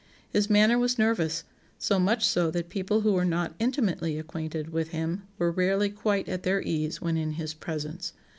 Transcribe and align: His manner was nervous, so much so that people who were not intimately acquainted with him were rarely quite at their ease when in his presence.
His 0.31 0.49
manner 0.49 0.79
was 0.79 0.97
nervous, 0.97 1.43
so 1.77 1.99
much 1.99 2.25
so 2.25 2.49
that 2.49 2.69
people 2.69 3.01
who 3.01 3.13
were 3.13 3.23
not 3.23 3.53
intimately 3.59 4.17
acquainted 4.17 4.71
with 4.71 4.87
him 4.87 5.27
were 5.37 5.51
rarely 5.51 5.91
quite 5.91 6.27
at 6.27 6.41
their 6.41 6.59
ease 6.63 7.01
when 7.01 7.17
in 7.17 7.33
his 7.33 7.53
presence. 7.53 8.11